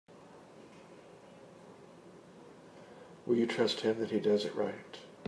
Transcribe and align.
Will 3.27 3.35
you 3.35 3.45
trust 3.45 3.81
him 3.81 3.99
that 3.99 4.09
he 4.09 4.19
does 4.19 4.45
it 4.45 4.55
right? 4.55 4.97